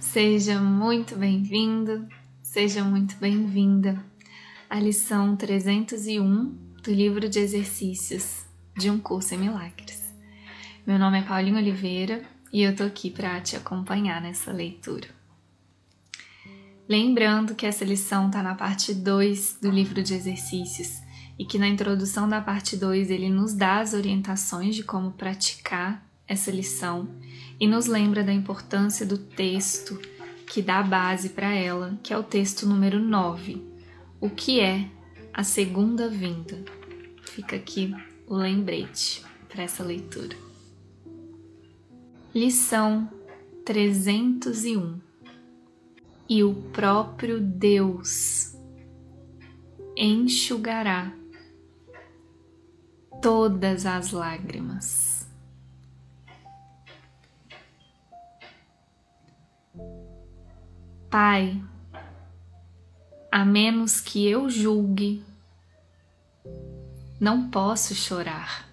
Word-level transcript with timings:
Seja 0.00 0.60
muito 0.60 1.16
bem-vindo, 1.16 2.06
seja 2.40 2.84
muito 2.84 3.16
bem-vinda 3.16 4.02
à 4.70 4.78
lição 4.78 5.36
301 5.36 6.44
do 6.82 6.92
livro 6.92 7.28
de 7.28 7.40
exercícios 7.40 8.46
de 8.76 8.88
um 8.90 9.00
curso 9.00 9.34
em 9.34 9.38
milagres. 9.38 10.14
Meu 10.86 11.00
nome 11.00 11.18
é 11.18 11.22
Paulinho 11.22 11.56
Oliveira 11.56 12.22
e 12.52 12.62
eu 12.62 12.76
tô 12.76 12.84
aqui 12.84 13.10
para 13.10 13.40
te 13.40 13.56
acompanhar 13.56 14.22
nessa 14.22 14.52
leitura. 14.52 15.08
Lembrando 16.88 17.56
que 17.56 17.66
essa 17.66 17.84
lição 17.84 18.28
está 18.28 18.40
na 18.40 18.54
parte 18.54 18.94
2 18.94 19.58
do 19.60 19.70
livro 19.70 20.00
de 20.00 20.14
exercícios 20.14 21.02
e 21.36 21.44
que 21.44 21.58
na 21.58 21.68
introdução 21.68 22.28
da 22.28 22.40
parte 22.40 22.76
2 22.76 23.10
ele 23.10 23.28
nos 23.28 23.52
dá 23.52 23.80
as 23.80 23.94
orientações 23.94 24.76
de 24.76 24.84
como 24.84 25.10
praticar 25.10 26.07
essa 26.28 26.50
lição 26.50 27.08
e 27.58 27.66
nos 27.66 27.86
lembra 27.86 28.22
da 28.22 28.32
importância 28.32 29.04
do 29.06 29.16
texto 29.16 29.98
que 30.46 30.62
dá 30.62 30.82
base 30.82 31.30
para 31.30 31.52
ela, 31.52 31.98
que 32.02 32.12
é 32.12 32.18
o 32.18 32.22
texto 32.22 32.66
número 32.66 33.00
9, 33.00 33.62
o 34.20 34.30
que 34.30 34.60
é 34.60 34.88
a 35.32 35.42
segunda 35.42 36.08
vinda. 36.08 36.62
Fica 37.22 37.56
aqui 37.56 37.94
o 38.26 38.34
lembrete 38.34 39.24
para 39.48 39.62
essa 39.62 39.82
leitura. 39.82 40.36
Lição 42.34 43.10
301 43.64 45.00
E 46.28 46.44
o 46.44 46.54
próprio 46.72 47.40
Deus 47.40 48.54
enxugará 49.96 51.12
todas 53.20 53.84
as 53.84 54.12
lágrimas. 54.12 55.17
Pai, 61.10 61.58
a 63.32 63.42
menos 63.42 63.98
que 63.98 64.28
eu 64.28 64.50
julgue, 64.50 65.24
não 67.18 67.48
posso 67.48 67.94
chorar. 67.94 68.68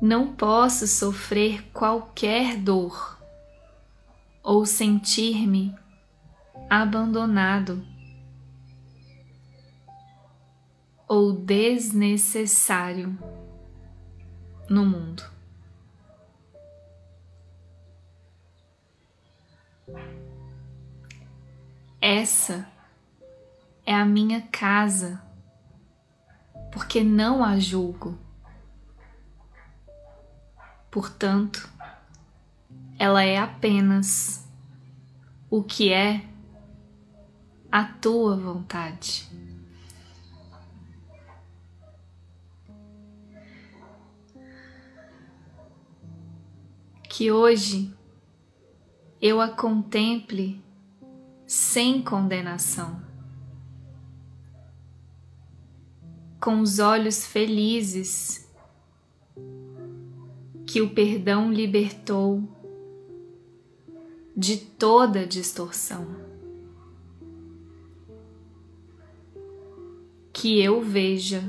Não 0.00 0.34
posso 0.34 0.86
sofrer 0.86 1.62
qualquer 1.74 2.56
dor 2.56 3.18
ou 4.42 4.64
sentir-me 4.64 5.76
abandonado 6.70 7.86
ou 11.06 11.34
desnecessário 11.34 13.18
no 14.70 14.86
mundo. 14.86 15.33
Essa 22.06 22.68
é 23.86 23.94
a 23.94 24.04
minha 24.04 24.42
casa, 24.42 25.22
porque 26.70 27.02
não 27.02 27.42
a 27.42 27.58
julgo. 27.58 28.18
Portanto, 30.90 31.66
ela 32.98 33.22
é 33.22 33.38
apenas 33.38 34.46
o 35.48 35.62
que 35.62 35.90
é 35.94 36.28
a 37.72 37.84
tua 37.84 38.36
vontade. 38.36 39.26
Que 47.08 47.32
hoje 47.32 47.96
eu 49.22 49.40
a 49.40 49.48
contemple 49.48 50.62
sem 51.54 52.02
condenação. 52.02 53.00
Com 56.40 56.60
os 56.60 56.80
olhos 56.80 57.24
felizes 57.24 58.52
que 60.66 60.82
o 60.82 60.92
perdão 60.92 61.52
libertou 61.52 62.42
de 64.36 64.56
toda 64.56 65.24
distorção. 65.24 66.08
Que 70.32 70.60
eu 70.60 70.82
veja 70.82 71.48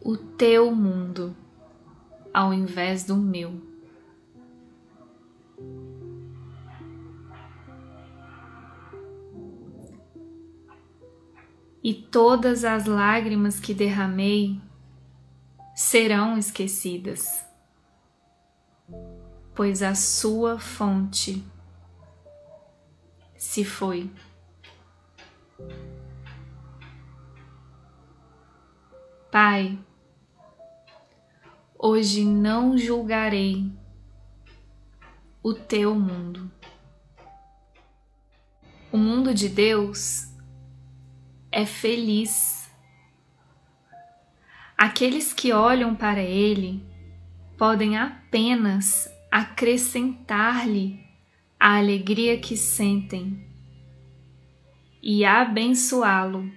o 0.00 0.16
teu 0.16 0.74
mundo 0.74 1.34
ao 2.34 2.52
invés 2.52 3.04
do 3.04 3.16
meu. 3.16 3.67
E 11.82 11.94
todas 11.94 12.64
as 12.64 12.86
lágrimas 12.86 13.60
que 13.60 13.72
derramei 13.72 14.60
serão 15.74 16.36
esquecidas, 16.36 17.44
pois 19.54 19.82
a 19.82 19.94
sua 19.94 20.58
fonte 20.58 21.44
se 23.36 23.64
foi. 23.64 24.10
Pai, 29.30 29.78
hoje 31.78 32.24
não 32.24 32.76
julgarei 32.76 33.70
o 35.42 35.54
teu 35.54 35.94
mundo. 35.94 36.50
O 38.90 38.96
mundo 38.96 39.32
de 39.34 39.48
Deus 39.48 40.28
é 41.58 41.66
feliz. 41.66 42.70
Aqueles 44.76 45.32
que 45.32 45.52
olham 45.52 45.92
para 45.92 46.22
ele 46.22 46.86
podem 47.56 47.98
apenas 47.98 49.10
acrescentar-lhe 49.28 51.04
a 51.58 51.76
alegria 51.76 52.38
que 52.38 52.56
sentem 52.56 53.44
e 55.02 55.24
abençoá-lo 55.24 56.48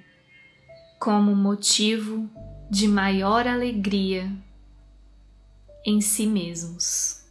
como 1.00 1.36
motivo 1.36 2.30
de 2.70 2.88
maior 2.88 3.48
alegria 3.48 4.32
em 5.84 6.00
si 6.00 6.28
mesmos. 6.28 7.26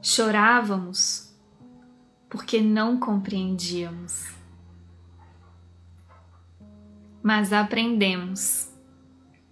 Chorávamos 0.00 1.31
porque 2.32 2.62
não 2.62 2.98
compreendíamos. 2.98 4.32
Mas 7.22 7.52
aprendemos 7.52 8.72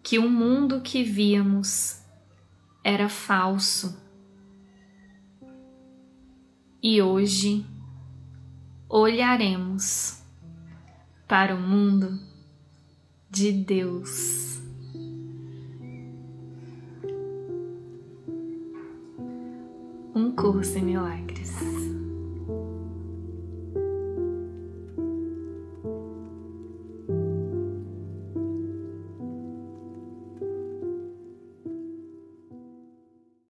que 0.03 0.19
o 0.19 0.31
mundo 0.31 0.81
que 0.81 1.03
víamos 1.05 2.01
era 2.83 3.07
falso. 3.07 4.01
E 6.83 7.03
hoje 7.03 7.67
olharemos 8.89 10.23
para 11.29 11.55
o 11.55 11.61
mundo 11.61 12.19
de 13.29 13.53
Deus. 13.53 14.59
Um 20.15 20.35
curso 20.35 20.79
em 20.79 20.83
milagres. 20.83 21.80